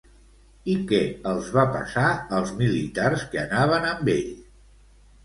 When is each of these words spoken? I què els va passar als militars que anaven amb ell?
I 0.75 0.77
què 0.91 1.01
els 1.31 1.51
va 1.57 1.65
passar 1.75 2.05
als 2.37 2.53
militars 2.63 3.27
que 3.35 3.41
anaven 3.43 3.87
amb 3.91 4.11
ell? 4.15 4.33